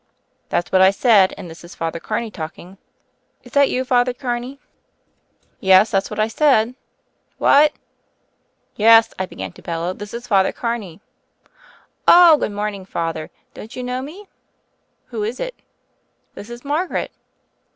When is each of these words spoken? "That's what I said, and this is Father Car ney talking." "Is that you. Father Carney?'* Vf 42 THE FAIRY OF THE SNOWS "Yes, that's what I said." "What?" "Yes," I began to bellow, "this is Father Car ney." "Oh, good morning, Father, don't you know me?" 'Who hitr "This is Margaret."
"That's 0.49 0.71
what 0.71 0.81
I 0.81 0.89
said, 0.89 1.31
and 1.37 1.47
this 1.47 1.63
is 1.63 1.75
Father 1.75 1.99
Car 1.99 2.19
ney 2.21 2.31
talking." 2.31 2.79
"Is 3.43 3.51
that 3.51 3.69
you. 3.69 3.85
Father 3.85 4.15
Carney?'* 4.15 4.55
Vf 4.55 4.57
42 4.57 4.57
THE 4.57 4.75
FAIRY 4.79 4.93
OF 5.13 5.37
THE 5.37 5.45
SNOWS 5.45 5.67
"Yes, 5.67 5.91
that's 5.91 6.09
what 6.09 6.19
I 6.19 6.27
said." 6.27 6.75
"What?" 7.37 7.73
"Yes," 8.75 9.13
I 9.19 9.25
began 9.27 9.51
to 9.51 9.61
bellow, 9.61 9.93
"this 9.93 10.15
is 10.15 10.25
Father 10.25 10.51
Car 10.51 10.79
ney." 10.79 11.01
"Oh, 12.07 12.37
good 12.37 12.51
morning, 12.51 12.83
Father, 12.83 13.29
don't 13.53 13.75
you 13.75 13.83
know 13.83 14.01
me?" 14.01 14.27
'Who 15.09 15.21
hitr 15.21 15.51
"This 16.33 16.49
is 16.49 16.65
Margaret." 16.65 17.11